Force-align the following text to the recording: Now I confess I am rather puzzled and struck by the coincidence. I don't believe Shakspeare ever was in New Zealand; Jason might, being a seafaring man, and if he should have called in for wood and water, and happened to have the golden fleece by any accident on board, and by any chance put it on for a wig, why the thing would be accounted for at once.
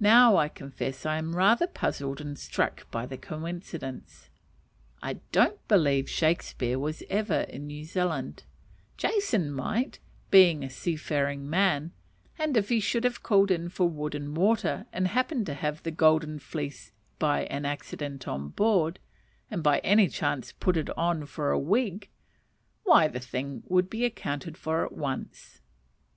Now 0.00 0.36
I 0.36 0.48
confess 0.48 1.06
I 1.06 1.16
am 1.16 1.36
rather 1.36 1.68
puzzled 1.68 2.20
and 2.20 2.36
struck 2.36 2.90
by 2.90 3.06
the 3.06 3.16
coincidence. 3.16 4.28
I 5.00 5.20
don't 5.30 5.68
believe 5.68 6.10
Shakspeare 6.10 6.72
ever 6.72 6.78
was 6.80 7.02
in 7.02 7.68
New 7.68 7.84
Zealand; 7.84 8.42
Jason 8.96 9.52
might, 9.52 10.00
being 10.28 10.64
a 10.64 10.70
seafaring 10.70 11.48
man, 11.48 11.92
and 12.36 12.56
if 12.56 12.68
he 12.68 12.80
should 12.80 13.04
have 13.04 13.22
called 13.22 13.52
in 13.52 13.68
for 13.68 13.88
wood 13.88 14.16
and 14.16 14.36
water, 14.36 14.86
and 14.92 15.06
happened 15.06 15.46
to 15.46 15.54
have 15.54 15.84
the 15.84 15.92
golden 15.92 16.40
fleece 16.40 16.90
by 17.20 17.44
any 17.44 17.68
accident 17.68 18.26
on 18.26 18.48
board, 18.48 18.98
and 19.52 19.62
by 19.62 19.78
any 19.84 20.08
chance 20.08 20.50
put 20.50 20.76
it 20.76 20.90
on 20.98 21.26
for 21.26 21.52
a 21.52 21.58
wig, 21.60 22.08
why 22.82 23.06
the 23.06 23.20
thing 23.20 23.62
would 23.68 23.88
be 23.88 24.04
accounted 24.04 24.58
for 24.58 24.84
at 24.84 24.90
once. 24.90 25.60